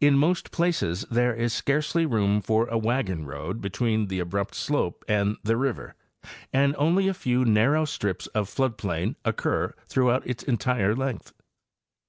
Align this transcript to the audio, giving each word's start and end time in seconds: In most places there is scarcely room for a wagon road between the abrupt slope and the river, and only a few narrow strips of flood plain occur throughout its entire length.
In 0.00 0.16
most 0.16 0.52
places 0.52 1.04
there 1.10 1.34
is 1.34 1.52
scarcely 1.52 2.06
room 2.06 2.40
for 2.40 2.68
a 2.68 2.78
wagon 2.78 3.26
road 3.26 3.60
between 3.60 4.06
the 4.06 4.20
abrupt 4.20 4.54
slope 4.54 5.04
and 5.08 5.38
the 5.42 5.56
river, 5.56 5.96
and 6.52 6.76
only 6.78 7.08
a 7.08 7.12
few 7.14 7.44
narrow 7.44 7.84
strips 7.84 8.28
of 8.28 8.48
flood 8.48 8.76
plain 8.78 9.16
occur 9.24 9.74
throughout 9.88 10.24
its 10.24 10.44
entire 10.44 10.94
length. 10.94 11.32